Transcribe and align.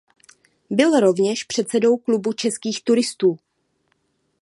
Byl 0.69 0.99
rovněž 0.99 1.43
předsedou 1.43 1.97
Klubu 1.97 2.33
českých 2.33 2.83
turistů. 2.83 3.37